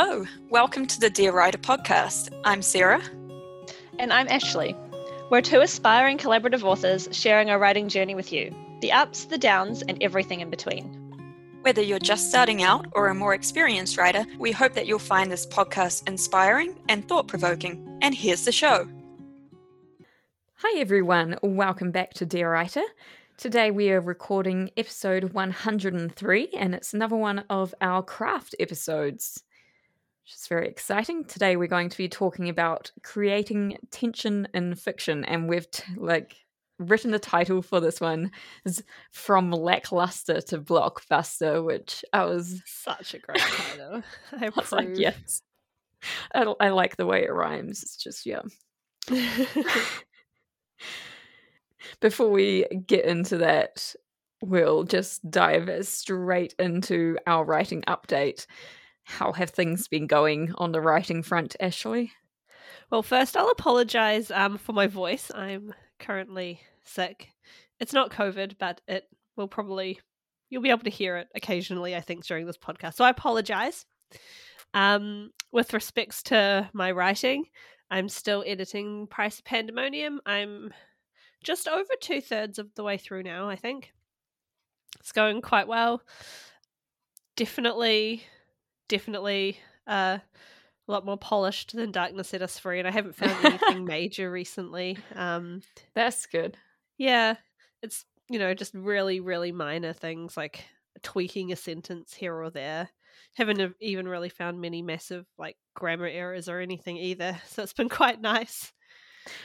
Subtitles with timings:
[0.00, 2.32] Hello, welcome to the Dear Writer podcast.
[2.44, 3.02] I'm Sarah.
[3.98, 4.76] And I'm Ashley.
[5.28, 9.82] We're two aspiring collaborative authors sharing our writing journey with you the ups, the downs,
[9.82, 10.84] and everything in between.
[11.62, 15.32] Whether you're just starting out or a more experienced writer, we hope that you'll find
[15.32, 17.98] this podcast inspiring and thought provoking.
[18.00, 18.86] And here's the show.
[20.58, 21.40] Hi, everyone.
[21.42, 22.84] Welcome back to Dear Writer.
[23.36, 29.42] Today we are recording episode 103, and it's another one of our craft episodes,
[30.28, 31.24] which is very exciting.
[31.24, 36.36] Today we're going to be talking about creating tension in fiction, and we've t- like
[36.78, 38.30] written the title for this one
[38.66, 44.02] is from lackluster to blockbuster, which I was such a great title.
[44.38, 45.40] I, was like, yes,
[46.34, 47.82] I, I like the way it rhymes.
[47.82, 48.42] It's just yeah.
[52.00, 53.94] before we get into that,
[54.42, 58.44] we'll just dive straight into our writing update.
[59.08, 62.12] How have things been going on the writing front, Ashley?
[62.90, 65.30] Well, first, I'll apologize um, for my voice.
[65.34, 67.30] I'm currently sick.
[67.80, 69.98] It's not COVID, but it will probably,
[70.50, 72.94] you'll be able to hear it occasionally, I think, during this podcast.
[72.94, 73.86] So I apologize.
[74.74, 77.46] Um, with respects to my writing,
[77.90, 80.20] I'm still editing Price of Pandemonium.
[80.26, 80.72] I'm
[81.42, 83.90] just over two thirds of the way through now, I think.
[85.00, 86.02] It's going quite well.
[87.36, 88.24] Definitely,
[88.88, 90.18] definitely uh,
[90.88, 94.30] a lot more polished than Darkness Set Us Free, and I haven't found anything major
[94.30, 94.98] recently.
[95.14, 95.62] Um,
[95.94, 96.56] That's good.
[96.96, 97.36] Yeah,
[97.82, 100.64] it's, you know, just really, really minor things like
[101.02, 102.88] tweaking a sentence here or there.
[103.36, 107.38] Haven't even really found many massive like grammar errors or anything either.
[107.46, 108.72] So it's been quite nice.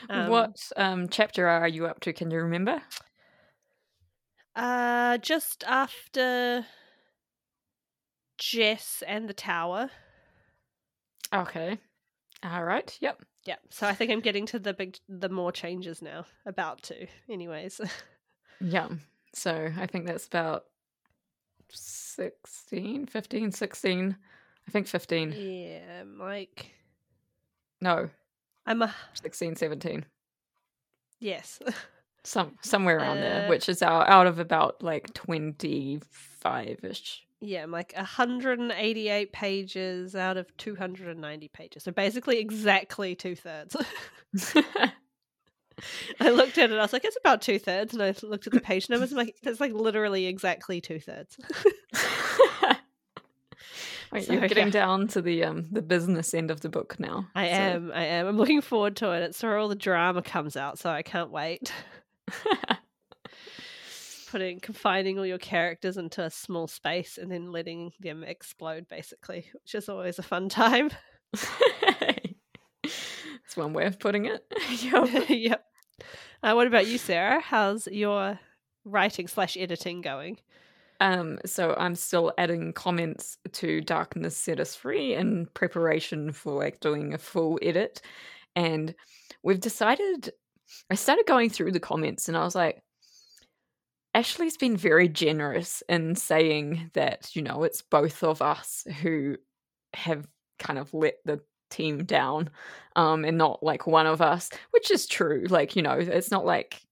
[0.08, 2.12] Um, what um, chapter are you up to?
[2.12, 2.82] Can you remember?
[4.56, 6.64] Uh, just after
[8.50, 9.90] Jess and the tower.
[11.32, 11.78] Okay.
[12.42, 12.96] All right.
[13.00, 13.22] Yep.
[13.46, 13.60] Yep.
[13.70, 16.26] So I think I'm getting to the big, the more changes now.
[16.44, 17.80] About to, anyways.
[18.60, 18.88] yeah.
[19.32, 20.64] So I think that's about
[21.70, 24.16] 16, 15, 16.
[24.66, 25.32] I think 15.
[25.32, 26.72] Yeah, Mike.
[27.80, 28.10] No,
[28.66, 30.04] I'm a 16, 17.
[31.18, 31.60] Yes.
[32.26, 36.00] Some somewhere around uh, there, which is out out of about like twenty
[36.40, 37.23] five ish.
[37.40, 41.82] Yeah, I'm like 188 pages out of 290 pages.
[41.82, 43.76] So basically exactly two thirds.
[46.20, 48.52] I looked at it, I was like, it's about two thirds, and I looked at
[48.52, 51.36] the page numbers, I'm like, that's like literally exactly two thirds.
[54.12, 54.72] Wait, so, you're getting yeah.
[54.72, 57.26] down to the um the business end of the book now.
[57.34, 57.52] I so.
[57.52, 57.90] am.
[57.92, 58.28] I am.
[58.28, 59.22] I'm looking forward to it.
[59.22, 61.72] It's where all the drama comes out, so I can't wait.
[64.34, 69.48] Putting confining all your characters into a small space and then letting them explode, basically,
[69.52, 70.90] which is always a fun time.
[72.82, 74.44] it's one way of putting it.
[74.82, 75.28] yep.
[75.28, 75.64] yep.
[76.42, 77.40] Uh, what about you, Sarah?
[77.40, 78.40] How's your
[78.84, 80.38] writing slash editing going?
[80.98, 86.80] Um, so I'm still adding comments to Darkness Set Us Free in preparation for like
[86.80, 88.02] doing a full edit.
[88.56, 88.96] And
[89.44, 90.32] we've decided
[90.90, 92.82] I started going through the comments and I was like,
[94.14, 99.36] Ashley's been very generous in saying that, you know, it's both of us who
[99.94, 100.26] have
[100.58, 102.48] kind of let the team down
[102.94, 106.44] um and not like one of us which is true like you know it's not
[106.46, 106.82] like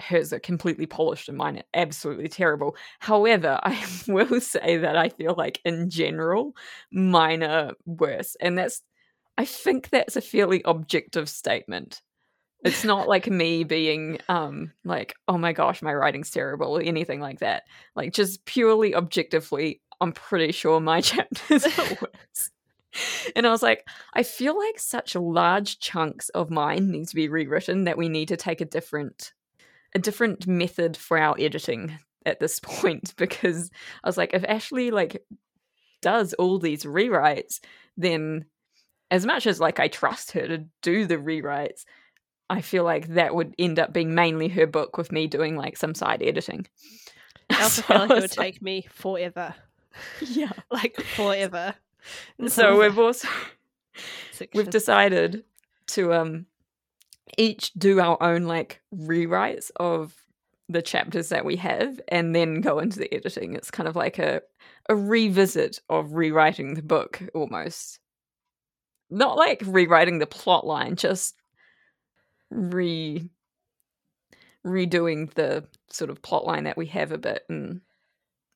[0.00, 2.76] hers are completely polished and mine are absolutely terrible.
[3.00, 6.56] However, I will say that I feel like in general,
[6.92, 8.36] mine are worse.
[8.40, 8.82] And that's,
[9.38, 12.02] I think that's a fairly objective statement.
[12.64, 17.20] It's not like me being um like, oh my gosh, my writing's terrible or anything
[17.20, 17.64] like that.
[17.94, 22.50] Like just purely objectively, I'm pretty sure my chapters are worse.
[23.36, 27.28] and I was like, I feel like such large chunks of mine need to be
[27.28, 29.32] rewritten that we need to take a different
[29.94, 33.70] a different method for our editing at this point because
[34.02, 35.24] I was like, if Ashley like
[36.02, 37.60] does all these rewrites,
[37.96, 38.46] then
[39.10, 41.84] as much as like I trust her to do the rewrites,
[42.50, 45.76] I feel like that would end up being mainly her book with me doing like
[45.76, 46.66] some side editing.
[47.50, 49.54] I also so feel like it would take me forever.
[50.20, 50.52] Yeah.
[50.70, 51.74] like forever.
[52.48, 53.28] so we've also
[54.54, 55.44] we've decided
[55.88, 56.46] to um
[57.36, 60.14] each do our own like rewrites of
[60.68, 63.54] the chapters that we have and then go into the editing.
[63.54, 64.42] It's kind of like a
[64.88, 68.00] a revisit of rewriting the book almost.
[69.10, 71.34] Not like rewriting the plot line, just
[72.50, 73.30] re
[74.66, 77.80] redoing the sort of plot line that we have a bit and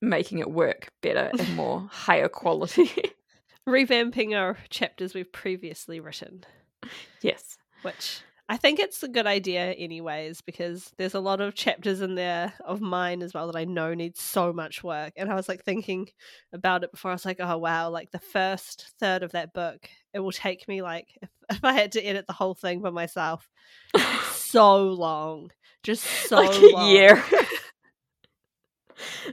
[0.01, 2.91] making it work better and more higher quality.
[3.69, 6.45] revamping our chapters we've previously written,
[7.21, 7.57] Yes.
[7.83, 12.17] which I think it's a good idea, anyways, because there's a lot of chapters in
[12.17, 15.13] there of mine as well that I know need so much work.
[15.17, 16.09] And I was like thinking
[16.53, 17.13] about it before.
[17.13, 20.69] I was like, oh, wow, like the first third of that book, it will take
[20.69, 23.49] me like, if, if I had to edit the whole thing by myself,
[24.33, 25.51] so long.
[25.83, 26.91] Just so like a long.
[26.91, 27.23] year.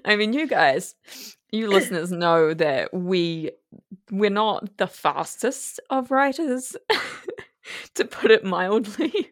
[0.03, 0.95] I mean, you guys,
[1.51, 3.51] you listeners know that we
[4.09, 6.75] we're not the fastest of writers,
[7.95, 9.31] to put it mildly.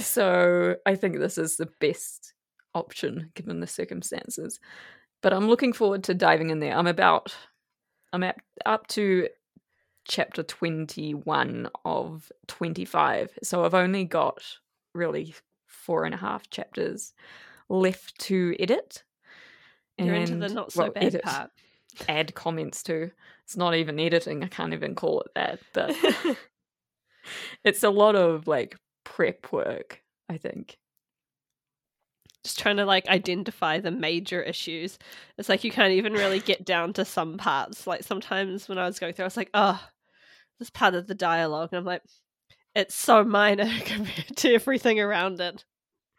[0.00, 2.34] so I think this is the best
[2.74, 4.60] option given the circumstances.
[5.22, 6.76] But I'm looking forward to diving in there.
[6.76, 7.34] I'm about
[8.12, 8.36] I'm at
[8.66, 9.28] up to
[10.04, 13.38] chapter 21 of 25.
[13.42, 14.42] So I've only got
[14.94, 15.34] really
[15.66, 17.12] four and a half chapters
[17.68, 19.02] left to edit.
[19.98, 21.50] You're into the not so well, bad edit, part.
[22.08, 23.10] Add comments to.
[23.44, 24.42] It's not even editing.
[24.42, 25.60] I can't even call it that.
[25.72, 25.94] But
[27.64, 30.78] it's a lot of like prep work, I think.
[32.42, 34.98] Just trying to like identify the major issues.
[35.38, 37.86] It's like you can't even really get down to some parts.
[37.86, 39.80] Like sometimes when I was going through, I was like, oh,
[40.64, 41.70] this part of the dialogue.
[41.72, 42.02] And I'm like,
[42.74, 45.64] it's so minor compared to everything around it.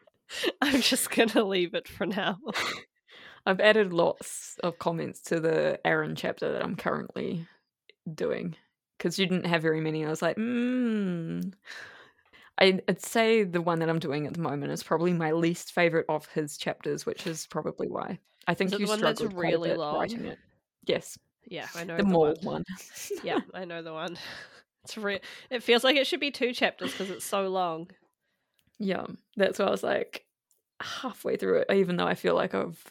[0.61, 2.37] I'm just to leave it for now.
[3.45, 7.47] I've added lots of comments to the Aaron chapter that I'm currently
[8.11, 8.55] doing
[8.97, 10.05] because you didn't have very many.
[10.05, 11.41] I was like, hmm.
[12.57, 16.05] I'd say the one that I'm doing at the moment is probably my least favorite
[16.07, 18.19] of his chapters, which is probably why.
[18.47, 19.95] I think you the one that's struggled quite a really bit long?
[19.95, 20.39] writing it.
[20.85, 22.35] Yes, Yeah, I know the the, one.
[22.41, 22.63] one.
[23.23, 24.17] Yeah, I know the one.
[24.83, 27.89] It's re- It feels like it should be two chapters because it's so long.
[28.77, 30.25] Yeah, that's why I was like
[30.79, 32.83] halfway through it, even though I feel like I've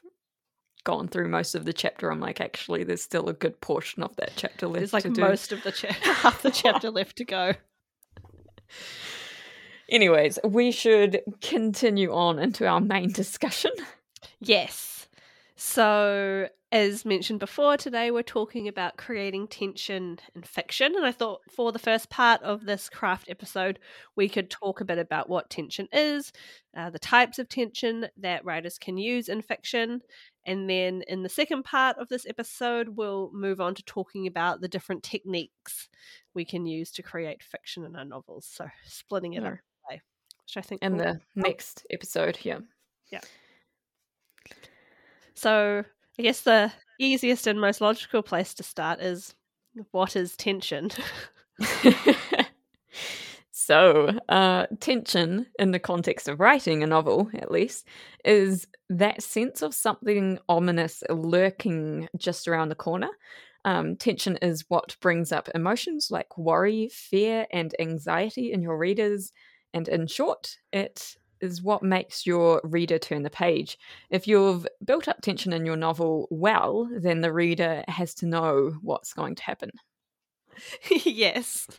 [0.82, 2.10] gone through most of the chapter.
[2.10, 5.10] I'm like, actually, there's still a good portion of that chapter left There's like to
[5.10, 5.20] do.
[5.20, 7.52] most of the cha- half the chapter left to go.
[9.88, 13.70] Anyways, we should continue on into our main discussion.
[14.40, 14.93] Yes.
[15.66, 20.94] So, as mentioned before, today we're talking about creating tension in fiction.
[20.94, 23.78] And I thought for the first part of this craft episode,
[24.14, 26.32] we could talk a bit about what tension is,
[26.76, 30.02] uh, the types of tension that writers can use in fiction.
[30.44, 34.60] And then in the second part of this episode, we'll move on to talking about
[34.60, 35.88] the different techniques
[36.34, 38.46] we can use to create fiction in our novels.
[38.46, 39.52] So, splitting it Yeah.
[39.52, 39.58] up,
[40.42, 42.62] which I think In the next episode here.
[45.34, 45.84] So
[46.18, 49.34] I guess the easiest and most logical place to start is
[49.90, 50.90] what is tension?
[53.50, 57.88] so, uh, tension, in the context of writing a novel, at least,
[58.24, 63.10] is that sense of something ominous lurking just around the corner.
[63.64, 69.32] Um, tension is what brings up emotions like worry, fear, and anxiety in your readers.
[69.72, 73.78] And in short, it is what makes your reader turn the page.
[74.10, 78.74] If you've built up tension in your novel well, then the reader has to know
[78.82, 79.70] what's going to happen.
[80.90, 81.68] yes.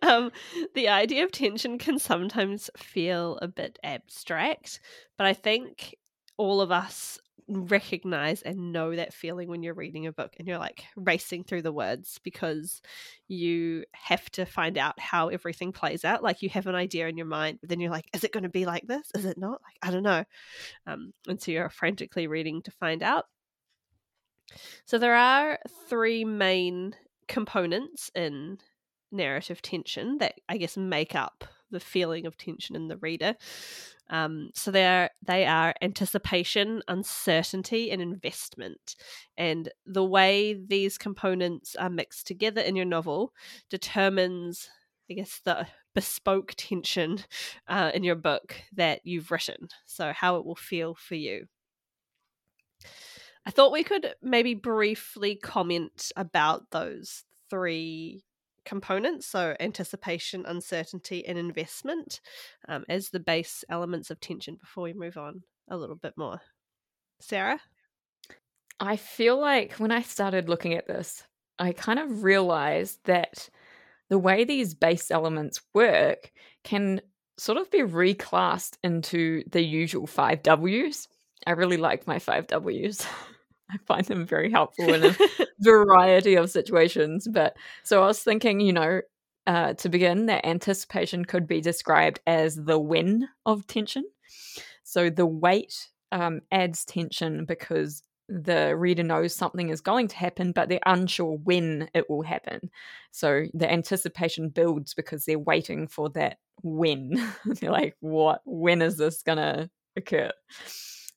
[0.00, 0.32] Um,
[0.74, 4.80] the idea of tension can sometimes feel a bit abstract,
[5.18, 5.96] but I think
[6.38, 7.18] all of us
[7.50, 11.62] recognize and know that feeling when you're reading a book and you're like racing through
[11.62, 12.80] the words because
[13.28, 16.22] you have to find out how everything plays out.
[16.22, 18.44] Like you have an idea in your mind, but then you're like, is it going
[18.44, 19.10] to be like this?
[19.14, 19.60] Is it not?
[19.62, 20.24] Like, I don't know.
[20.86, 23.26] Um, and so you're frantically reading to find out.
[24.84, 26.94] So there are three main
[27.28, 28.58] components in
[29.12, 33.36] narrative tension that I guess make up the feeling of tension in the reader.
[34.08, 38.96] Um, so they are they are anticipation, uncertainty, and investment.
[39.36, 43.32] And the way these components are mixed together in your novel
[43.70, 44.68] determines,
[45.08, 47.18] I guess, the bespoke tension
[47.68, 49.68] uh, in your book that you've written.
[49.86, 51.46] So how it will feel for you.
[53.46, 58.22] I thought we could maybe briefly comment about those three
[58.64, 62.20] components so anticipation uncertainty and investment
[62.68, 66.40] um, as the base elements of tension before we move on a little bit more
[67.20, 67.60] sarah
[68.80, 71.22] I feel like when I started looking at this,
[71.58, 73.50] I kind of realized that
[74.08, 76.32] the way these base elements work
[76.64, 77.02] can
[77.36, 81.08] sort of be reclassed into the usual five W's.
[81.46, 83.06] I really like my five W's.
[83.72, 85.16] I find them very helpful in a
[85.60, 87.28] variety of situations.
[87.30, 89.00] But so I was thinking, you know,
[89.46, 94.04] uh, to begin, that anticipation could be described as the when of tension.
[94.82, 100.52] So the wait um, adds tension because the reader knows something is going to happen,
[100.52, 102.70] but they're unsure when it will happen.
[103.10, 107.32] So the anticipation builds because they're waiting for that when.
[107.44, 108.42] they're like, what?
[108.44, 110.30] When is this going to occur?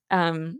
[0.10, 0.60] Um,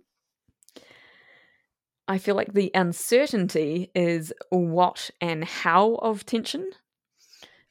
[2.08, 6.70] I feel like the uncertainty is what and how of tension.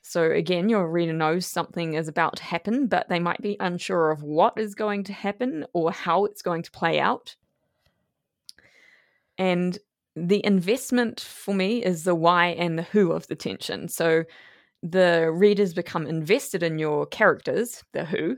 [0.00, 4.10] So again, your reader knows something is about to happen, but they might be unsure
[4.10, 7.36] of what is going to happen or how it's going to play out.
[9.38, 9.78] And
[10.16, 13.88] the investment for me is the why and the who of the tension.
[13.88, 14.24] So
[14.82, 18.36] the readers become invested in your characters, the who,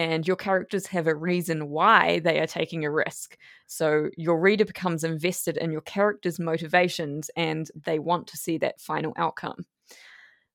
[0.00, 3.36] and your characters have a reason why they are taking a risk.
[3.66, 8.80] So your reader becomes invested in your characters' motivations and they want to see that
[8.80, 9.66] final outcome.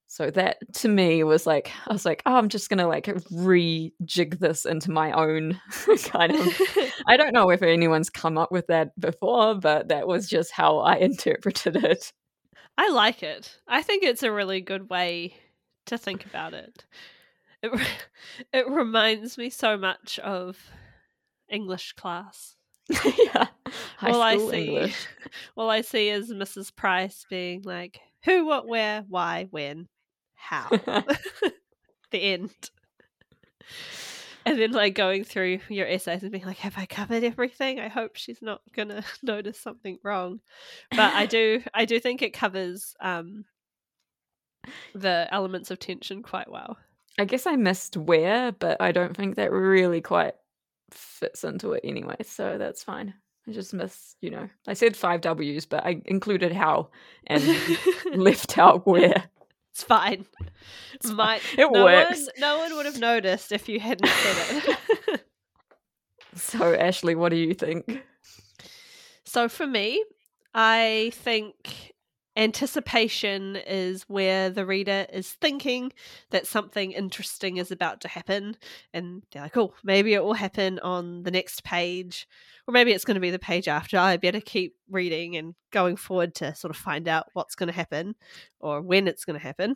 [0.08, 4.40] So that to me was like I was like, oh, I'm just gonna like rejig
[4.40, 5.62] this into my own
[6.06, 6.62] kind of.
[7.08, 10.80] I don't know if anyone's come up with that before, but that was just how
[10.80, 12.12] I interpreted it.
[12.80, 13.60] I like it.
[13.68, 15.36] I think it's a really good way
[15.86, 16.84] to think about it.
[17.66, 17.88] It
[18.54, 20.58] it reminds me so much of
[21.50, 22.56] English class.
[22.90, 23.48] yeah.
[23.98, 25.08] High all I see, English.
[25.58, 26.76] all I see is Mrs.
[26.76, 29.88] Price being like, "Who, what, where, why, when,
[30.36, 30.70] how."
[32.12, 32.52] the end.
[34.46, 37.80] And then like going through your essays and being like, "Have I covered everything?
[37.80, 40.42] I hope she's not gonna notice something wrong."
[40.92, 43.46] But I do, I do think it covers um,
[44.94, 46.78] the elements of tension quite well.
[47.18, 50.36] I guess I missed where, but I don't think that really quite
[50.92, 53.14] fits into it anyway, so that's fine.
[53.48, 56.90] I just missed, you know, I said five W's, but I included how
[57.28, 57.44] and
[58.16, 59.30] left out where.
[59.72, 60.26] It's fine.
[60.94, 61.18] It's fine.
[61.18, 62.22] Might It no works.
[62.22, 65.22] One, no one would have noticed if you hadn't said it.
[66.38, 68.04] So, Ashley, what do you think?
[69.24, 70.04] so for me,
[70.54, 71.94] I think
[72.38, 75.92] anticipation is where the reader is thinking
[76.32, 78.58] that something interesting is about to happen
[78.94, 82.28] and they're like oh maybe it will happen on the next page
[82.68, 83.98] or maybe it's going to be the page after.
[83.98, 87.74] I better keep reading and going forward to sort of find out what's going to
[87.74, 88.16] happen
[88.60, 89.76] or when it's going to happen.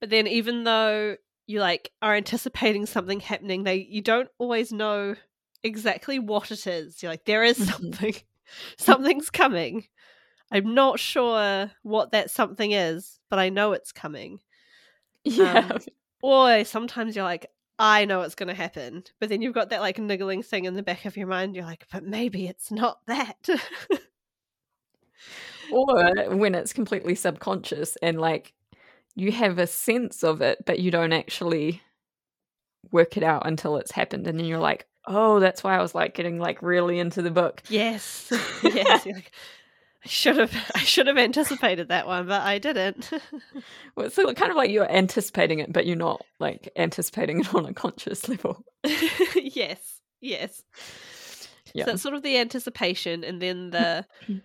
[0.00, 1.16] But then even though
[1.46, 5.14] you like are anticipating something happening they you don't always know
[5.62, 7.02] exactly what it is.
[7.02, 7.66] You're like there is Mhm.
[7.70, 8.14] something
[8.78, 9.84] something's coming
[10.54, 14.40] i'm not sure what that something is but i know it's coming
[15.24, 15.68] Yeah.
[15.70, 15.78] Um,
[16.22, 19.82] or sometimes you're like i know it's going to happen but then you've got that
[19.82, 23.00] like niggling thing in the back of your mind you're like but maybe it's not
[23.06, 23.46] that
[25.72, 28.54] or when it's completely subconscious and like
[29.14, 31.82] you have a sense of it, but you don't actually
[32.90, 34.26] work it out until it's happened.
[34.26, 37.30] And then you're like, oh, that's why I was like getting like really into the
[37.30, 37.62] book.
[37.68, 38.32] yes
[38.62, 39.32] yes like,
[40.04, 43.10] i should have i should have anticipated that one but i didn't
[43.96, 47.66] Well, it's kind of like you're anticipating it, but you're not like anticipating it on
[47.66, 48.64] a conscious level.
[49.36, 50.62] yes, yes.
[51.72, 51.84] Yeah.
[51.86, 54.04] So it's sort of the anticipation and then the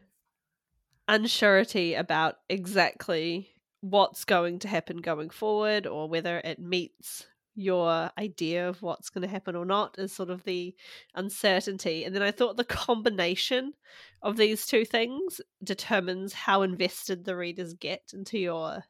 [1.10, 3.50] unsurety about exactly
[3.82, 7.26] what's going to happen going forward or whether it meets
[7.60, 10.74] your idea of what's going to happen or not is sort of the
[11.14, 12.06] uncertainty.
[12.06, 13.74] And then I thought the combination
[14.22, 18.86] of these two things determines how invested the readers get into your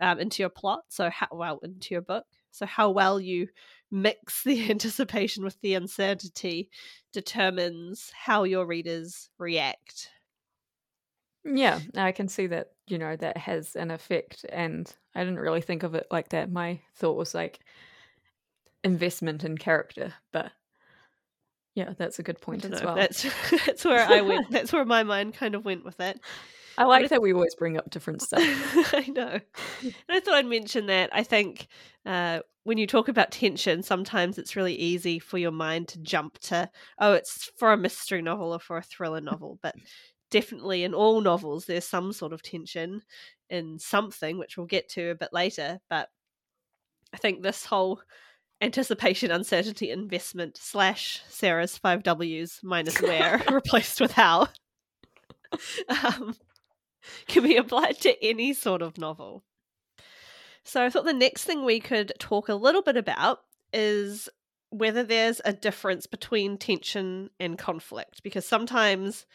[0.00, 0.84] um, into your plot.
[0.88, 2.24] So how well into your book.
[2.50, 3.48] So how well you
[3.90, 6.70] mix the anticipation with the uncertainty
[7.12, 10.08] determines how your readers react.
[11.44, 14.46] Yeah, I can see that, you know, that has an effect.
[14.50, 16.50] And I didn't really think of it like that.
[16.50, 17.60] My thought was like
[18.82, 20.14] investment in character.
[20.32, 20.52] But
[21.74, 22.96] yeah, that's a good point as know, well.
[22.96, 23.22] That's
[23.66, 24.50] that's where I went.
[24.50, 26.20] That's where my mind kind of went with it.
[26.76, 28.42] I like that we always bring up different stuff.
[28.42, 29.38] I know.
[29.82, 31.10] And I thought I'd mention that.
[31.12, 31.68] I think
[32.04, 36.38] uh, when you talk about tension, sometimes it's really easy for your mind to jump
[36.40, 36.68] to,
[36.98, 39.60] oh, it's for a mystery novel or for a thriller novel.
[39.62, 39.76] But
[40.32, 43.02] definitely in all novels, there's some sort of tension
[43.54, 45.80] in something, which we'll get to a bit later.
[45.88, 46.08] But
[47.12, 48.00] I think this whole
[48.60, 54.48] anticipation, uncertainty, investment slash Sarah's five W's minus where replaced with how.
[55.88, 56.34] Um,
[57.28, 59.44] can be applied to any sort of novel.
[60.64, 63.38] So I thought the next thing we could talk a little bit about
[63.72, 64.28] is
[64.70, 69.26] whether there's a difference between tension and conflict because sometimes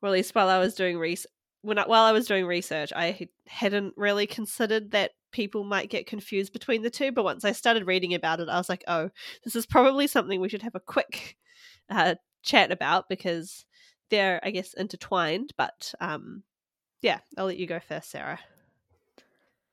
[0.00, 1.30] or at least while I was doing research
[1.62, 5.90] when I, while I was doing research I had- hadn't really considered that people might
[5.90, 8.84] get confused between the two but once I started reading about it I was like
[8.88, 9.10] oh
[9.44, 11.36] this is probably something we should have a quick
[11.90, 13.64] uh, chat about because
[14.10, 15.52] they're, I guess, intertwined.
[15.56, 16.42] But um,
[17.00, 18.40] yeah, I'll let you go first, Sarah.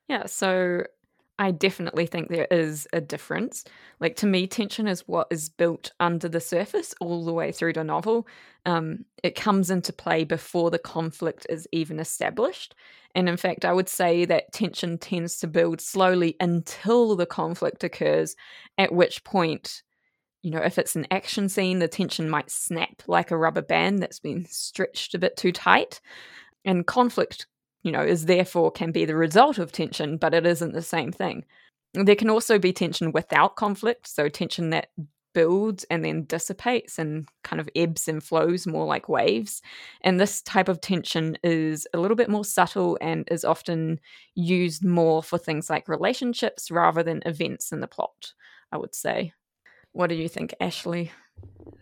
[0.07, 0.83] Yeah, so
[1.39, 3.63] I definitely think there is a difference.
[3.99, 7.73] Like to me, tension is what is built under the surface all the way through
[7.73, 8.27] the novel.
[8.65, 12.73] Um, it comes into play before the conflict is even established.
[13.13, 17.83] And in fact, I would say that tension tends to build slowly until the conflict
[17.83, 18.35] occurs,
[18.79, 19.83] at which point,
[20.41, 24.01] you know, if it's an action scene, the tension might snap like a rubber band
[24.01, 26.01] that's been stretched a bit too tight.
[26.65, 27.47] And conflict
[27.83, 31.11] you know, is therefore can be the result of tension, but it isn't the same
[31.11, 31.45] thing.
[31.93, 34.89] There can also be tension without conflict, so tension that
[35.33, 39.61] builds and then dissipates and kind of ebbs and flows more like waves.
[40.01, 43.99] And this type of tension is a little bit more subtle and is often
[44.33, 48.33] used more for things like relationships rather than events in the plot,
[48.71, 49.33] I would say.
[49.91, 51.11] What do you think, Ashley?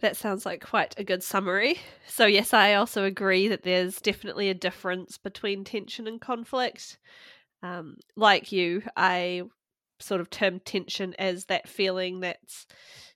[0.01, 1.79] That sounds like quite a good summary.
[2.07, 6.97] So, yes, I also agree that there's definitely a difference between tension and conflict.
[7.63, 9.43] Um, like you, I
[9.99, 12.67] sort of term tension as that feeling that's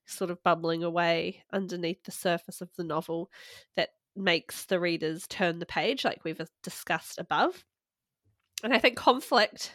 [0.05, 3.29] sort of bubbling away underneath the surface of the novel
[3.75, 7.65] that makes the readers turn the page, like we've discussed above.
[8.63, 9.73] And I think conflict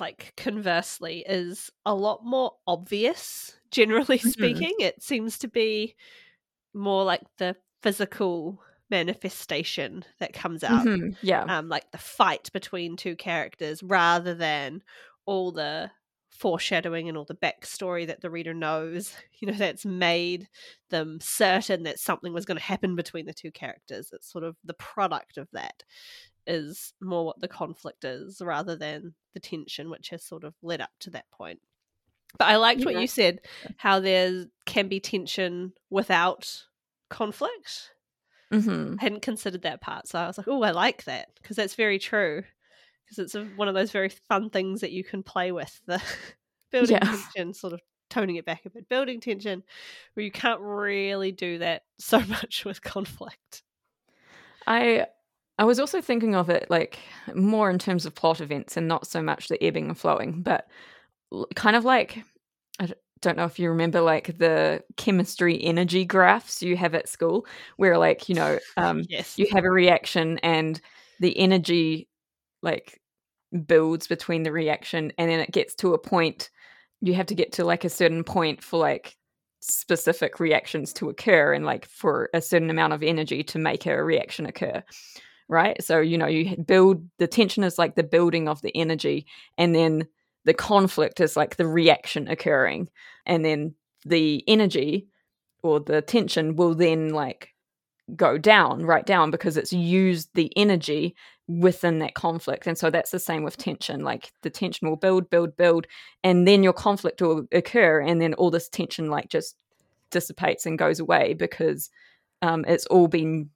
[0.00, 4.28] like conversely is a lot more obvious generally mm-hmm.
[4.28, 5.94] speaking it seems to be
[6.74, 8.60] more like the physical
[8.90, 11.10] manifestation that comes out mm-hmm.
[11.22, 14.82] yeah um like the fight between two characters rather than
[15.24, 15.90] all the
[16.30, 20.48] foreshadowing and all the backstory that the reader knows you know that's made
[20.90, 24.56] them certain that something was going to happen between the two characters it's sort of
[24.64, 25.82] the product of that
[26.46, 30.80] is more what the conflict is rather than the tension which has sort of led
[30.80, 31.60] up to that point.
[32.38, 32.86] But I liked yeah.
[32.86, 33.40] what you said,
[33.76, 36.64] how there can be tension without
[37.08, 37.90] conflict.
[38.52, 38.96] Mm-hmm.
[38.98, 41.74] I hadn't considered that part, so I was like, "Oh, I like that," because that's
[41.74, 42.44] very true.
[43.04, 46.02] Because it's a, one of those very fun things that you can play with the
[46.70, 47.00] building yeah.
[47.00, 49.62] tension, sort of toning it back a bit, building tension,
[50.14, 53.62] where you can't really do that so much with conflict.
[54.66, 55.06] I
[55.58, 56.98] I was also thinking of it like
[57.34, 60.66] more in terms of plot events and not so much the ebbing and flowing, but
[61.54, 62.22] kind of like
[62.78, 62.92] I
[63.22, 67.96] don't know if you remember like the chemistry energy graphs you have at school, where
[67.96, 69.38] like you know um, yes.
[69.38, 70.80] you have a reaction and
[71.20, 72.08] the energy
[72.62, 73.00] like
[73.66, 76.50] builds between the reaction, and then it gets to a point.
[77.00, 79.16] You have to get to like a certain point for like
[79.60, 84.02] specific reactions to occur and like for a certain amount of energy to make a
[84.02, 84.82] reaction occur
[85.48, 85.82] right?
[85.82, 89.26] So, you know, you build the tension is like the building of the energy,
[89.58, 90.06] and then
[90.44, 92.88] the conflict is like the reaction occurring.
[93.26, 95.08] And then the energy
[95.62, 97.50] or the tension will then like
[98.14, 101.16] go down, right down, because it's used the energy
[101.48, 102.66] within that conflict.
[102.66, 104.00] And so that's the same with tension.
[104.00, 105.86] Like the tension will build, build, build,
[106.22, 109.56] and then your conflict will occur, and then all this tension like just
[110.10, 111.90] dissipates and goes away because
[112.42, 113.50] um, it's all been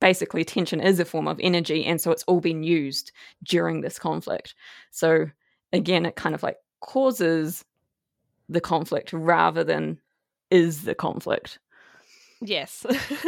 [0.00, 3.12] basically tension is a form of energy and so it's all been used
[3.44, 4.54] during this conflict.
[4.90, 5.26] So
[5.72, 7.64] again it kind of like causes
[8.48, 9.98] the conflict rather than
[10.50, 11.58] is the conflict.
[12.40, 12.84] Yes.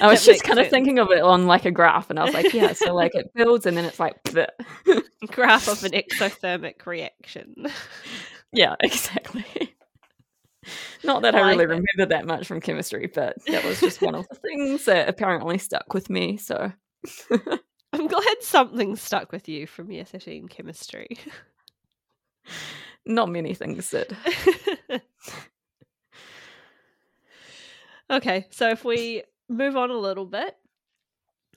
[0.00, 0.66] I was just kind sense.
[0.66, 3.14] of thinking of it on like a graph and i was like yeah so like
[3.14, 4.48] it builds and then it's like the
[5.28, 7.66] graph of an exothermic reaction.
[8.52, 9.74] Yeah exactly
[11.04, 14.28] not that I really remember that much from chemistry, but that was just one of
[14.30, 16.36] the things that apparently stuck with me.
[16.36, 16.72] So
[17.92, 21.18] I'm glad something stuck with you from year 13 chemistry.
[23.06, 24.16] Not many things did.
[28.10, 30.56] okay, so if we move on a little bit,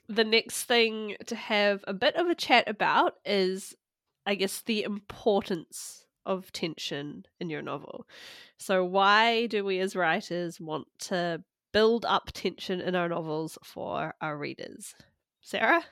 [0.07, 3.75] the next thing to have a bit of a chat about is,
[4.25, 8.07] I guess, the importance of tension in your novel.
[8.57, 14.13] So, why do we as writers want to build up tension in our novels for
[14.21, 14.93] our readers?
[15.41, 15.83] Sarah?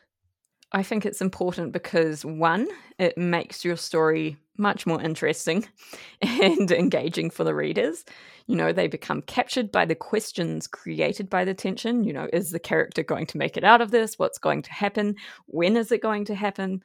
[0.71, 2.67] I think it's important because one,
[2.99, 5.67] it makes your story much more interesting
[6.21, 8.05] and engaging for the readers.
[8.45, 12.03] You know, they become captured by the questions created by the tension.
[12.03, 14.19] You know, is the character going to make it out of this?
[14.19, 15.15] What's going to happen?
[15.47, 16.83] When is it going to happen?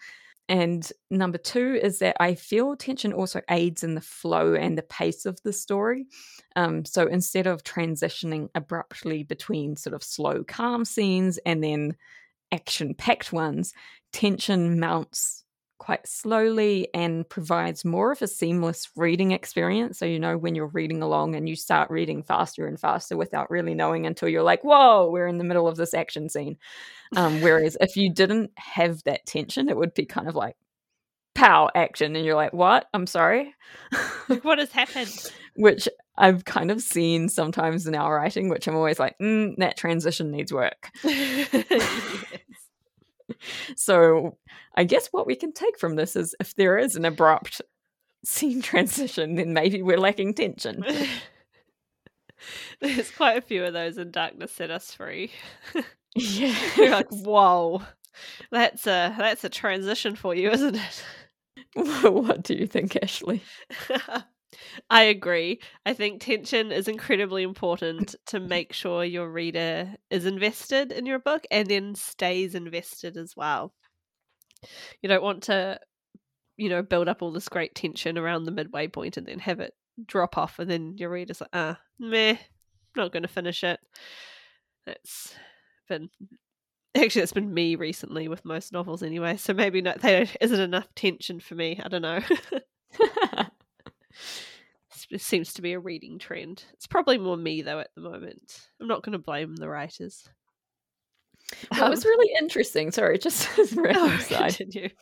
[0.49, 4.83] And number two is that I feel tension also aids in the flow and the
[4.83, 6.07] pace of the story.
[6.55, 11.97] Um, so instead of transitioning abruptly between sort of slow, calm scenes and then
[12.53, 13.73] action packed ones,
[14.13, 15.44] tension mounts
[15.79, 19.99] quite slowly and provides more of a seamless reading experience.
[19.99, 23.51] So, you know, when you're reading along and you start reading faster and faster without
[23.51, 26.57] really knowing until you're like, whoa, we're in the middle of this action scene.
[27.17, 30.57] Um, whereas if you didn't have that tension, it would be kind of like,
[31.35, 32.15] pow, action.
[32.17, 32.87] And you're like, what?
[32.95, 33.55] I'm sorry.
[34.43, 35.33] what has happened?
[35.57, 39.77] which I've kind of seen sometimes in our writing, which I'm always like, mm, that
[39.77, 40.91] transition needs work.
[43.77, 44.37] So
[44.77, 47.63] I guess what we can take from this is if there is an abrupt
[48.25, 50.85] scene transition, then maybe we're lacking tension.
[52.81, 55.31] There's quite a few of those in Darkness Set Us Free.
[56.15, 56.55] Yeah.
[56.77, 57.83] You're like, whoa,
[58.51, 61.05] that's a that's a transition for you, isn't it?
[62.13, 63.43] what do you think, Ashley?
[64.91, 65.61] I agree.
[65.87, 71.19] I think tension is incredibly important to make sure your reader is invested in your
[71.19, 73.75] book and then stays invested as well.
[75.03, 75.79] You don't want to,
[76.57, 79.61] you know, build up all this great tension around the midway point and then have
[79.61, 79.75] it
[80.07, 82.37] drop off and then your reader's like, ah, meh,
[82.97, 83.81] not going to finish it.
[84.87, 85.35] That's
[85.89, 86.11] been
[86.97, 89.37] actually that's been me recently with most novels anyway.
[89.37, 91.81] So maybe not there isn't enough tension for me.
[91.83, 92.21] I don't know.
[95.11, 96.65] it seems to be a reading trend.
[96.75, 98.69] It's probably more me though at the moment.
[98.81, 100.29] I'm not going to blame the writers.
[101.79, 102.91] That was Um, really interesting.
[102.91, 104.57] Sorry, just as a random oh, side.
[104.57, 104.91] continue.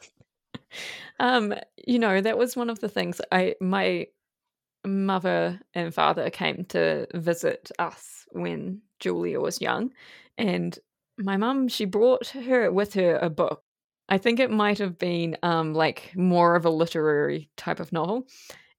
[1.21, 1.55] Um,
[1.87, 4.07] you know, that was one of the things I my
[4.85, 9.93] mother and father came to visit us when Julia was young,
[10.39, 10.79] and
[11.19, 13.63] my mum she brought her with her a book.
[14.09, 18.27] I think it might have been um like more of a literary type of novel,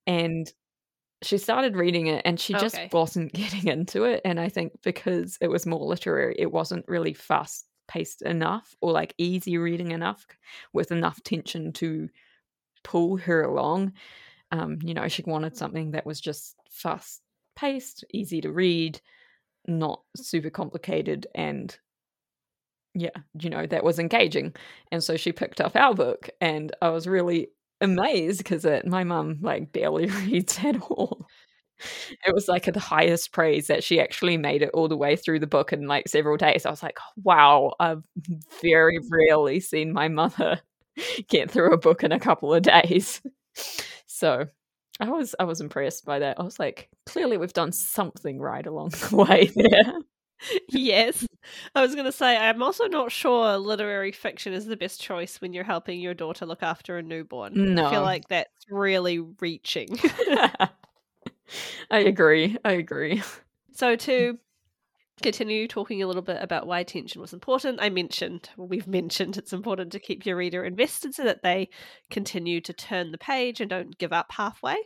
[0.08, 0.52] and
[1.24, 2.94] she started reading it and she just Okay.
[2.94, 4.22] wasn't getting into it.
[4.26, 8.92] And I think because it was more literary, it wasn't really fast paced enough or
[8.94, 10.26] like easy reading enough
[10.74, 12.10] with enough tension to
[12.84, 13.94] pull her along.
[14.52, 17.22] Um, you know, she wanted something that was just fast
[17.56, 19.02] paced, easy to read,
[19.68, 21.78] not super complicated, and
[22.96, 24.56] yeah, you know, that was engaging.
[24.92, 27.50] And so she picked up our book, and I was really
[27.82, 31.28] amazed because uh, my mum like barely reads at all.
[32.26, 35.40] It was like the highest praise that she actually made it all the way through
[35.40, 36.66] the book in like several days.
[36.66, 38.04] I was like, wow, I've
[38.62, 40.62] very rarely seen my mother
[41.30, 43.22] get through a book in a couple of days.
[44.08, 44.48] So
[45.00, 46.40] I was I was impressed by that.
[46.40, 49.94] I was like, clearly we've done something right along the way there.
[50.70, 51.26] yes.
[51.76, 55.42] I was going to say, I'm also not sure literary fiction is the best choice
[55.42, 57.76] when you're helping your daughter look after a newborn.
[57.76, 57.86] No.
[57.86, 59.98] I feel like that's really reaching.
[61.92, 62.58] I agree.
[62.64, 63.22] I agree.
[63.72, 64.38] so, to
[65.22, 69.38] continue talking a little bit about why tension was important, I mentioned, well, we've mentioned
[69.38, 71.70] it's important to keep your reader invested so that they
[72.10, 74.78] continue to turn the page and don't give up halfway.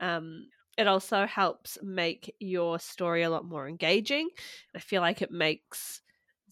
[0.00, 4.28] Um, it also helps make your story a lot more engaging.
[4.74, 6.02] I feel like it makes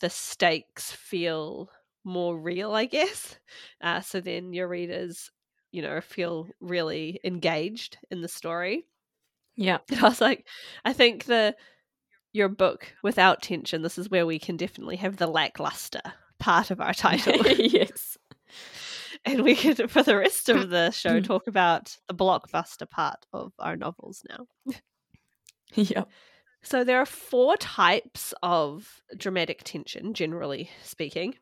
[0.00, 1.70] the stakes feel
[2.04, 3.38] more real, I guess.
[3.80, 5.30] Uh, so then your readers,
[5.70, 8.87] you know, feel really engaged in the story.
[9.56, 9.78] Yeah.
[9.90, 10.46] And I was like,
[10.84, 11.56] I think the
[12.32, 16.02] your book without tension, this is where we can definitely have the lackluster
[16.38, 17.44] part of our title.
[17.46, 18.18] yes.
[19.24, 23.52] And we could for the rest of the show talk about the blockbuster part of
[23.58, 24.74] our novels now.
[25.76, 26.08] Yep.
[26.62, 31.34] So there are four types of dramatic tension, generally speaking.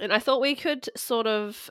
[0.00, 1.70] And I thought we could sort of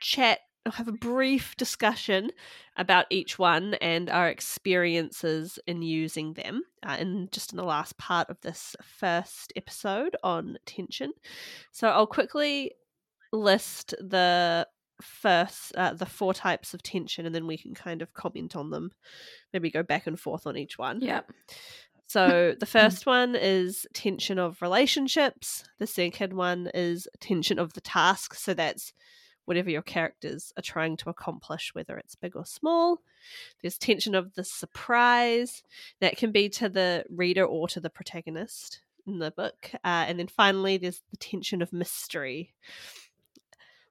[0.00, 0.38] chat
[0.70, 2.30] have a brief discussion
[2.76, 7.98] about each one and our experiences in using them uh, in just in the last
[7.98, 11.12] part of this first episode on tension
[11.72, 12.72] so i'll quickly
[13.32, 14.66] list the
[15.00, 18.70] first uh, the four types of tension and then we can kind of comment on
[18.70, 18.92] them
[19.52, 21.22] maybe go back and forth on each one yeah
[22.12, 25.64] so the first one is tension of relationships.
[25.78, 28.34] The second one is tension of the task.
[28.34, 28.92] So that's
[29.46, 32.98] whatever your characters are trying to accomplish, whether it's big or small.
[33.62, 35.62] There's tension of the surprise.
[36.02, 39.70] That can be to the reader or to the protagonist in the book.
[39.76, 42.52] Uh, and then finally, there's the tension of mystery.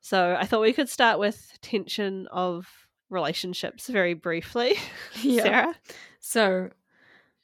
[0.01, 2.67] So I thought we could start with tension of
[3.09, 4.75] relationships very briefly.
[5.21, 5.43] Yeah.
[5.43, 5.75] Sarah?
[6.19, 6.69] So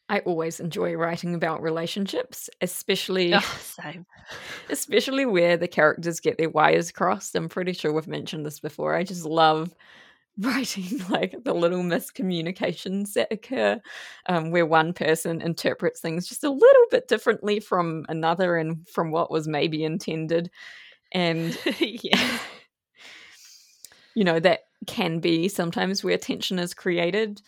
[0.10, 4.06] I always enjoy writing about relationships, especially Oh, same.
[4.70, 7.36] especially where the characters get their wires crossed.
[7.36, 8.96] I'm pretty sure we've mentioned this before.
[8.96, 9.74] I just love
[10.40, 13.82] writing like the little miscommunications that occur
[14.28, 19.12] um, where one person interprets things just a little bit differently from another and from
[19.12, 20.50] what was maybe intended.
[21.12, 22.40] And yeah.
[24.16, 27.42] you know, that can be sometimes where tension is created.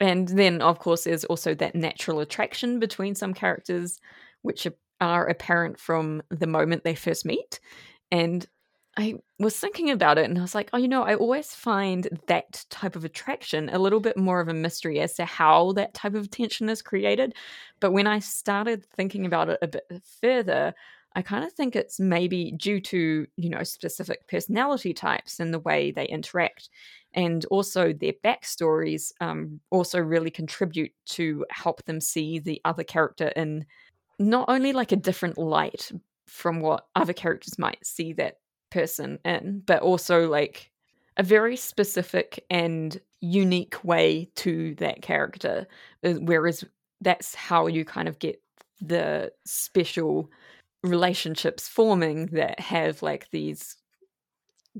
[0.00, 4.00] And then, of course, there's also that natural attraction between some characters,
[4.42, 4.66] which
[5.00, 7.60] are apparent from the moment they first meet.
[8.10, 8.46] And
[8.96, 12.06] I was thinking about it and I was like, oh, you know, I always find
[12.28, 15.94] that type of attraction a little bit more of a mystery as to how that
[15.94, 17.34] type of tension is created.
[17.80, 19.84] But when I started thinking about it a bit
[20.20, 20.74] further,
[21.14, 25.60] I kind of think it's maybe due to, you know, specific personality types and the
[25.60, 26.68] way they interact.
[27.14, 33.28] And also their backstories um, also really contribute to help them see the other character
[33.36, 33.64] in
[34.18, 35.92] not only like a different light
[36.26, 38.38] from what other characters might see that
[38.70, 40.72] person in, but also like
[41.16, 45.66] a very specific and unique way to that character.
[46.02, 46.64] Uh, whereas
[47.00, 48.40] that's how you kind of get
[48.80, 50.28] the special
[50.84, 53.76] relationships forming that have like these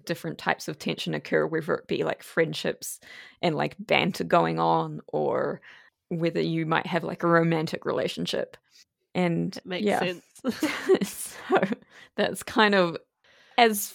[0.04, 3.00] different types of tension occur, whether it be like friendships
[3.40, 5.60] and like banter going on, or
[6.08, 8.56] whether you might have like a romantic relationship.
[9.14, 10.00] And makes yeah.
[10.00, 10.24] sense.
[11.08, 11.60] so
[12.16, 12.96] that's kind of
[13.56, 13.94] as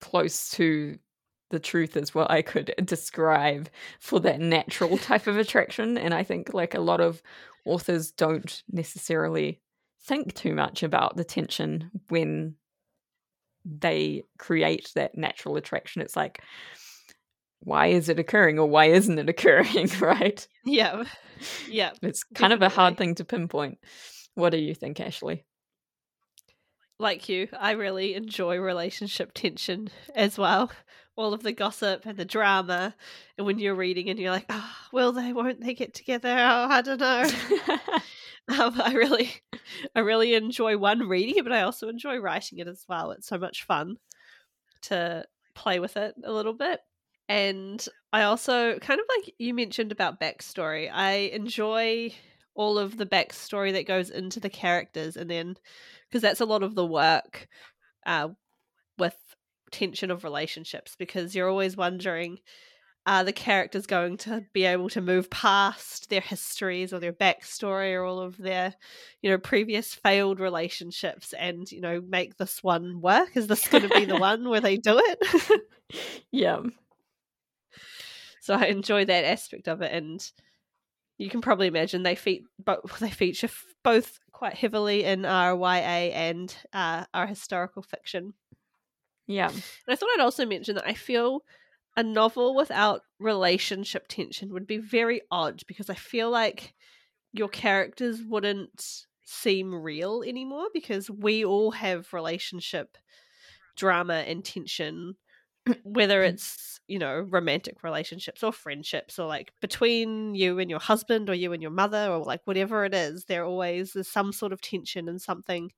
[0.00, 0.98] close to
[1.50, 5.98] the truth as what I could describe for that natural type of attraction.
[5.98, 7.22] And I think like a lot of
[7.64, 9.60] authors don't necessarily
[10.04, 12.56] think too much about the tension when
[13.64, 16.02] they create that natural attraction.
[16.02, 16.42] It's like,
[17.60, 20.46] why is it occurring or why isn't it occurring, right?
[20.64, 21.04] Yeah.
[21.68, 21.92] Yeah.
[22.02, 22.66] It's kind definitely.
[22.66, 23.78] of a hard thing to pinpoint.
[24.34, 25.44] What do you think, Ashley?
[26.98, 30.70] Like you, I really enjoy relationship tension as well.
[31.16, 32.94] All of the gossip and the drama.
[33.36, 36.30] And when you're reading and you're like, oh, will they, won't they get together?
[36.30, 37.28] Oh, I don't know.
[38.60, 39.30] um, I really,
[39.94, 43.12] I really enjoy one reading it, but I also enjoy writing it as well.
[43.12, 43.96] It's so much fun
[44.82, 45.24] to
[45.54, 46.80] play with it a little bit.
[47.28, 50.90] And I also kind of like you mentioned about backstory.
[50.92, 52.12] I enjoy
[52.54, 55.56] all of the backstory that goes into the characters, and then
[56.08, 57.48] because that's a lot of the work
[58.04, 58.28] uh,
[58.98, 59.16] with
[59.70, 62.38] tension of relationships, because you're always wondering
[63.06, 67.94] are the characters going to be able to move past their histories or their backstory
[67.94, 68.74] or all of their
[69.22, 73.36] you know previous failed relationships and you know make this one work?
[73.36, 75.62] Is this going to be the one where they do it?
[76.30, 76.62] Yeah.
[78.40, 80.32] So i enjoy that aspect of it and
[81.18, 82.14] you can probably imagine they
[83.00, 83.50] they feature
[83.82, 88.34] both quite heavily in our YA and uh, our historical fiction.
[89.28, 91.44] Yeah, and I thought I'd also mention that I feel
[91.96, 96.74] a novel without relationship tension would be very odd because I feel like
[97.32, 102.96] your characters wouldn't seem real anymore because we all have relationship
[103.76, 105.14] drama and tension
[105.84, 106.28] whether mm.
[106.28, 111.34] it's you know romantic relationships or friendships or like between you and your husband or
[111.34, 114.60] you and your mother or like whatever it is there always is some sort of
[114.60, 115.70] tension and something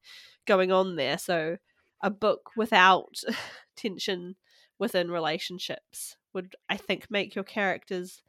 [0.47, 1.57] going on there so
[2.03, 3.15] a book without
[3.77, 4.37] tension
[4.79, 8.23] within relationships would i think make your characters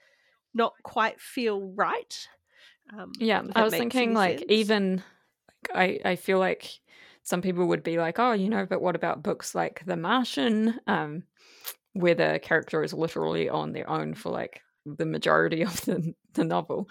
[0.53, 2.27] not quite feel right
[2.97, 4.51] um, yeah i was thinking like sense.
[4.51, 5.03] even
[5.73, 6.79] like, i i feel like
[7.25, 10.79] some people would be like, oh, you know, but what about books like The Martian,
[10.85, 11.23] um,
[11.93, 16.43] where the character is literally on their own for like the majority of the, the
[16.43, 16.87] novel?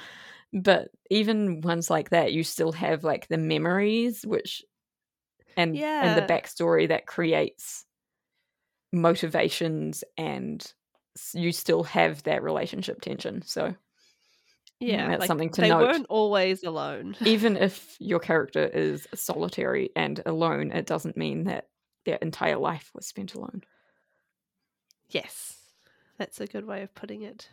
[0.52, 4.64] But even ones like that, you still have like the memories, which
[5.56, 6.04] and yeah.
[6.04, 7.86] and the backstory that creates
[8.94, 10.64] motivations, and
[11.32, 13.42] you still have that relationship tension.
[13.42, 13.74] So
[14.80, 15.78] yeah, that's like, something to they note.
[15.78, 17.16] They weren't always alone.
[17.24, 21.68] Even if your character is solitary and alone, it doesn't mean that
[22.04, 23.62] their entire life was spent alone.
[25.08, 25.58] Yes,
[26.18, 27.48] that's a good way of putting it.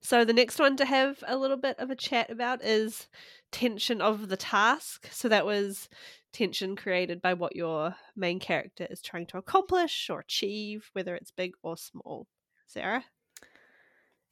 [0.00, 3.06] So the next one to have a little bit of a chat about is
[3.52, 5.08] tension of the task.
[5.12, 5.88] So that was
[6.32, 11.30] tension created by what your main character is trying to accomplish or achieve, whether it's
[11.30, 12.26] big or small.
[12.66, 13.04] Sarah?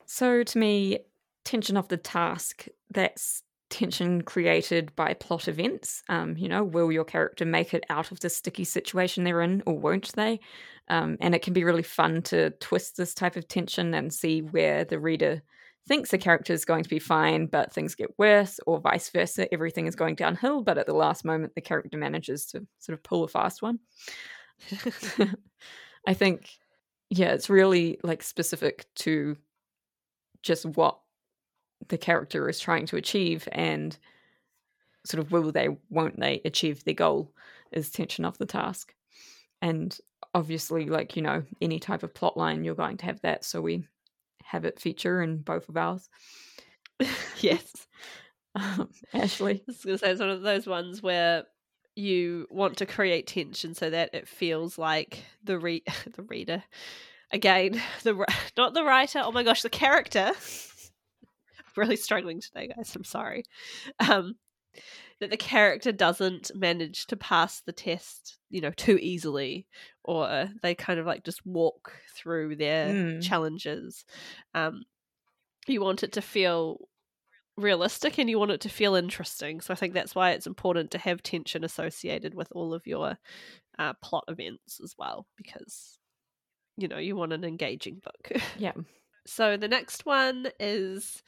[0.06, 1.00] So to me,
[1.44, 6.02] tension of the task that's tension created by plot events.
[6.08, 9.62] Um, you know, will your character make it out of the sticky situation they're in,
[9.66, 10.40] or won't they?
[10.88, 14.42] Um, and it can be really fun to twist this type of tension and see
[14.42, 15.42] where the reader
[15.90, 19.52] thinks the character is going to be fine, but things get worse, or vice versa.
[19.52, 23.02] Everything is going downhill, but at the last moment, the character manages to sort of
[23.02, 23.80] pull a fast one.
[26.06, 26.48] I think,
[27.10, 29.36] yeah, it's really like specific to
[30.44, 31.00] just what
[31.88, 33.98] the character is trying to achieve and
[35.04, 37.32] sort of will they won't they achieve their goal
[37.72, 38.94] is tension of the task
[39.62, 39.98] and
[40.34, 43.44] obviously, like you know, any type of plot line, you're going to have that.
[43.44, 43.86] So we
[44.50, 46.08] have it feature in both of ours.
[47.40, 47.86] yes.
[48.54, 51.44] Um, Ashley, I was going to say it's one of those ones where
[51.94, 55.84] you want to create tension so that it feels like the re-
[56.14, 56.62] the reader
[57.32, 58.24] again the
[58.56, 60.32] not the writer oh my gosh the character
[61.76, 63.44] really struggling today guys i'm sorry
[64.08, 64.34] um
[65.20, 69.66] that the character doesn't manage to pass the test you know too easily
[70.04, 73.20] or they kind of like just walk through their Mm.
[73.20, 74.04] challenges.
[74.54, 74.82] Um
[75.66, 76.88] you want it to feel
[77.56, 80.90] realistic and you want it to feel interesting so i think that's why it's important
[80.90, 83.18] to have tension associated with all of your
[83.78, 85.98] uh, plot events as well because
[86.76, 88.42] you know you want an engaging book.
[88.54, 88.72] Yeah,
[89.26, 91.22] so the next one is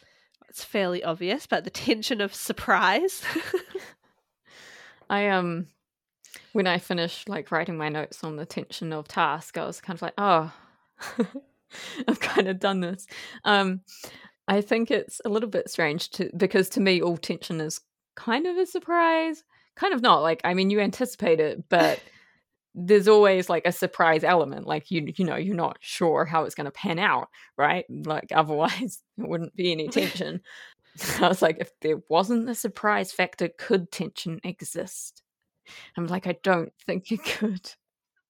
[0.52, 3.22] it's fairly obvious but the tension of surprise
[5.12, 5.66] I um,
[6.52, 9.94] when I finished like writing my notes on the tension of task, I was kind
[9.94, 10.52] of like, oh,
[12.08, 13.06] I've kind of done this.
[13.44, 13.82] Um,
[14.48, 17.80] I think it's a little bit strange to because to me all tension is
[18.16, 19.44] kind of a surprise,
[19.76, 20.22] kind of not.
[20.22, 22.00] Like I mean, you anticipate it, but
[22.74, 24.66] there's always like a surprise element.
[24.66, 27.85] Like you, you know, you're not sure how it's going to pan out, right?
[27.88, 30.40] Like otherwise, it wouldn't be any tension.
[31.20, 35.22] I was like, if there wasn't the surprise factor, could tension exist?
[35.96, 37.72] I'm like, I don't think it could.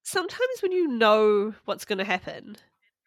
[0.04, 2.56] sometimes when you know what's going to happen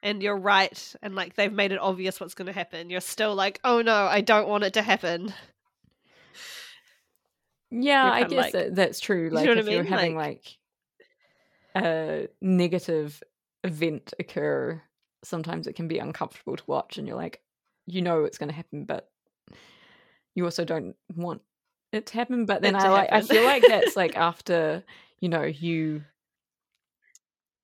[0.03, 3.33] and you're right and like they've made it obvious what's going to happen you're still
[3.35, 5.33] like oh no i don't want it to happen
[7.71, 9.29] Yeah, I guess like- that, that's true.
[9.29, 9.91] know Like I if you're mean?
[9.91, 10.57] having like,
[11.75, 13.21] a negative
[13.63, 14.81] event occur,
[15.23, 17.41] sometimes it can be uncomfortable to watch, and you're like,
[17.85, 19.09] you know it's going to happen, but
[20.33, 21.41] you also don't want
[21.91, 22.45] it to happen.
[22.45, 24.83] But then I like, I feel like that's like after
[25.19, 26.03] you know you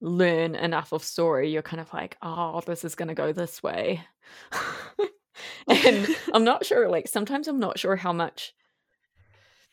[0.02, 3.62] learn enough of story, you're kind of like, oh, this is going to go this
[3.62, 4.02] way.
[5.68, 8.54] and I'm not sure, like, sometimes I'm not sure how much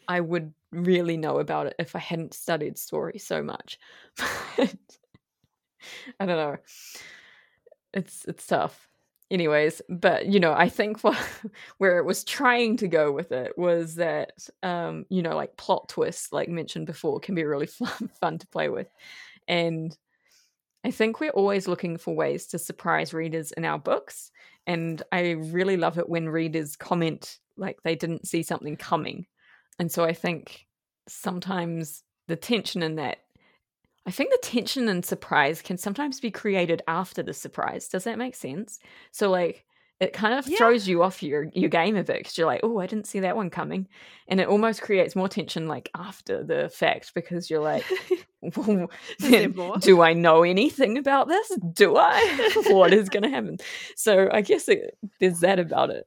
[0.08, 3.78] I would really know about it if I hadn't studied story so much.
[4.18, 4.66] I
[6.26, 6.56] don't know.
[7.92, 8.88] It's it's tough.
[9.30, 11.18] Anyways, but you know, I think what,
[11.78, 15.88] where it was trying to go with it was that um, you know, like plot
[15.88, 18.88] twists, like mentioned before, can be really fun fun to play with.
[19.46, 19.96] And
[20.84, 24.30] I think we're always looking for ways to surprise readers in our books.
[24.66, 29.26] And I really love it when readers comment like they didn't see something coming.
[29.78, 30.66] And so I think
[31.08, 33.18] sometimes the tension in that,
[34.06, 37.88] I think the tension and surprise can sometimes be created after the surprise.
[37.88, 38.78] Does that make sense?
[39.12, 39.64] So, like,
[40.00, 40.58] it kind of Yeah.
[40.58, 43.20] throws you off your, your game a bit because you're like, oh, I didn't see
[43.20, 43.88] that one coming.
[44.28, 47.84] And it almost creates more tension, like, after the fact because you're like,
[48.40, 48.88] well,
[49.20, 49.76] Is there then more?
[49.78, 51.52] do I know anything about this?
[51.74, 52.50] Do I?
[52.68, 53.58] what is going to happen?
[53.96, 56.06] So I guess it, there's that about it.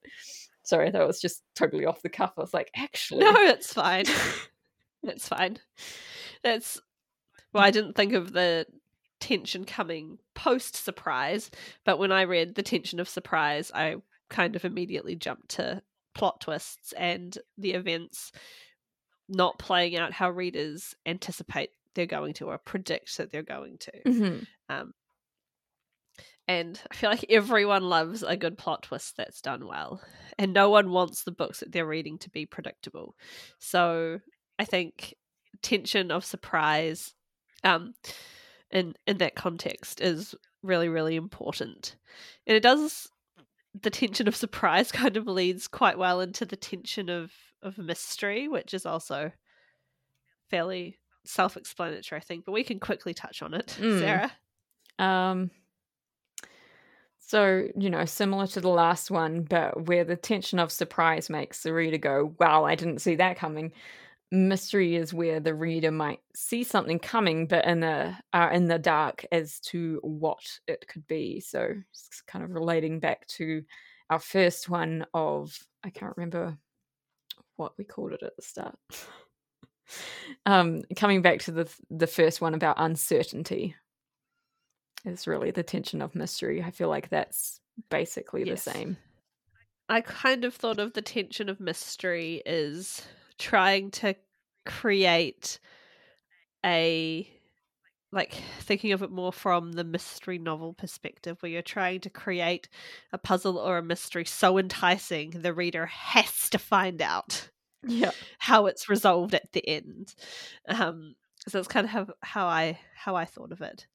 [0.72, 2.32] Sorry, that was just totally off the cuff.
[2.38, 4.06] I was like, actually, no it's fine
[5.04, 5.58] it's fine
[6.44, 6.80] that's
[7.52, 8.66] well i didn't think of the
[9.20, 11.52] tension coming post surprise
[11.84, 13.96] but when i read the tension of surprise i
[14.30, 15.82] kind of immediately jumped to
[16.16, 18.32] plot twists and the events
[19.28, 23.92] not playing out how readers anticipate they're going to or predict that they're going to
[24.08, 24.48] Mhm.
[24.70, 24.94] um,
[26.52, 30.02] and I feel like everyone loves a good plot twist that's done well,
[30.38, 33.16] and no one wants the books that they're reading to be predictable.
[33.58, 34.20] So
[34.60, 35.16] I think
[35.62, 37.14] tension of surprise,
[37.64, 37.94] um,
[38.70, 41.96] in in that context is really really important,
[42.46, 43.08] and it does.
[43.82, 48.50] The tension of surprise kind of leads quite well into the tension of of mystery,
[48.50, 49.32] which is also
[50.50, 52.44] fairly self-explanatory, I think.
[52.44, 54.00] But we can quickly touch on it, Mm.
[54.00, 54.32] Sarah.
[55.00, 55.52] Um,
[57.32, 61.64] so, you know, similar to the last one, but where the tension of surprise makes
[61.64, 63.72] the reader go, wow, I didn't see that coming.
[64.34, 68.78] Mystery is where the reader might see something coming, but in the are in the
[68.78, 71.40] dark as to what it could be.
[71.40, 73.64] So, it's kind of relating back to
[74.10, 76.58] our first one of I can't remember
[77.56, 78.76] what we called it at the start.
[80.46, 83.74] um, coming back to the the first one about uncertainty
[85.06, 86.62] is really the tension of mystery.
[86.64, 88.66] I feel like that's basically Yes.
[88.66, 88.98] the same.
[89.90, 93.06] I kind of thought of the tension of mystery is
[93.38, 94.16] trying to
[94.66, 95.60] create
[96.66, 97.28] a
[98.14, 102.68] like thinking of it more from the mystery novel perspective where you're trying to create
[103.14, 107.50] a puzzle or a mystery so enticing the reader has to find out
[107.84, 108.12] Yeah.
[108.38, 110.14] how it's resolved at the end
[110.68, 111.16] um
[111.48, 113.88] so that's kind of how, how i how i thought of it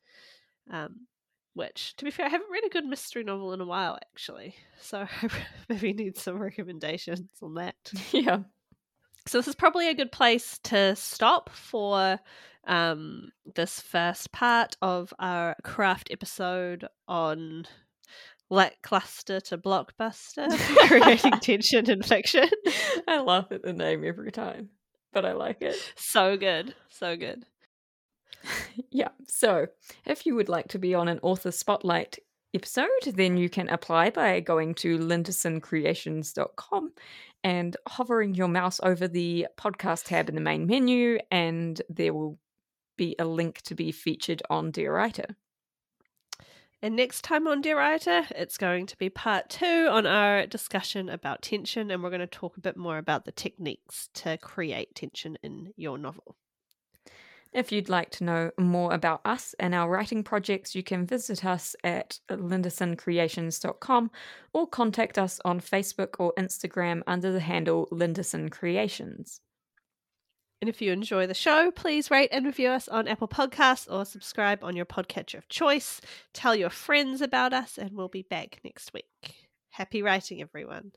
[0.71, 1.07] Um,
[1.55, 4.55] which, to be fair, I haven't read a good mystery novel in a while, actually.
[4.79, 5.29] So I
[5.69, 7.77] maybe need some recommendations on that.
[8.12, 8.41] Yeah.
[9.27, 12.21] So this is probably a good place to stop for
[12.67, 17.67] um, this first part of our craft episode on
[18.51, 20.49] lackluster to blockbuster,
[20.89, 22.49] creating tension in fiction.
[23.09, 24.71] I laugh at the name every time,
[25.12, 25.77] but I like it.
[25.97, 27.45] So good, so good.
[28.91, 29.09] Yeah.
[29.27, 29.67] So,
[30.07, 32.19] if you would like to be on an author spotlight
[32.55, 36.93] episode, then you can apply by going to lindersoncreations.com
[37.45, 42.39] and hovering your mouse over the podcast tab in the main menu, and there will
[42.97, 45.37] be a link to be featured on Dear Writer.
[46.83, 51.09] And next time on Dear Writer, it's going to be part two on our discussion
[51.09, 54.95] about tension, and we're going to talk a bit more about the techniques to create
[54.95, 56.37] tension in your novel.
[57.53, 61.45] If you'd like to know more about us and our writing projects, you can visit
[61.45, 64.11] us at lindersoncreations.com
[64.53, 69.41] or contact us on Facebook or Instagram under the handle Linderson Creations.
[70.61, 74.05] And if you enjoy the show, please rate and review us on Apple Podcasts or
[74.05, 76.01] subscribe on your podcatcher of choice.
[76.33, 79.05] Tell your friends about us, and we'll be back next week.
[79.71, 80.93] Happy writing, everyone.